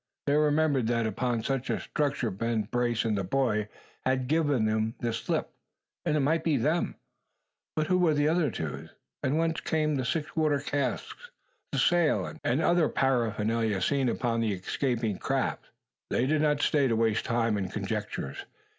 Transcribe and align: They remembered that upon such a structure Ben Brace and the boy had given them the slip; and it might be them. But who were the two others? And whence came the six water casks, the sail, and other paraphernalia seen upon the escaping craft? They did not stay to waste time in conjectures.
They 0.25 0.33
remembered 0.33 0.87
that 0.87 1.05
upon 1.05 1.43
such 1.43 1.69
a 1.69 1.79
structure 1.79 2.31
Ben 2.31 2.63
Brace 2.63 3.05
and 3.05 3.15
the 3.15 3.23
boy 3.23 3.69
had 4.03 4.25
given 4.25 4.65
them 4.65 4.95
the 4.99 5.13
slip; 5.13 5.51
and 6.05 6.17
it 6.17 6.21
might 6.21 6.43
be 6.43 6.57
them. 6.57 6.95
But 7.75 7.85
who 7.85 7.99
were 7.99 8.15
the 8.15 8.23
two 8.49 8.65
others? 8.67 8.89
And 9.21 9.37
whence 9.37 9.61
came 9.61 9.93
the 9.93 10.03
six 10.03 10.35
water 10.35 10.59
casks, 10.59 11.29
the 11.71 11.77
sail, 11.77 12.35
and 12.43 12.61
other 12.63 12.89
paraphernalia 12.89 13.79
seen 13.79 14.09
upon 14.09 14.39
the 14.41 14.53
escaping 14.53 15.19
craft? 15.19 15.65
They 16.09 16.25
did 16.25 16.41
not 16.41 16.63
stay 16.63 16.87
to 16.87 16.95
waste 16.95 17.25
time 17.25 17.55
in 17.55 17.69
conjectures. 17.69 18.45